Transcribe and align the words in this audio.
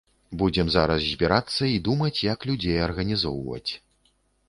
Будзем 0.41 0.71
зараз 0.75 1.03
збірацца 1.09 1.61
і 1.73 1.77
думаць, 1.89 2.25
як 2.33 2.49
людзей 2.53 2.83
арганізоўваць. 2.89 3.67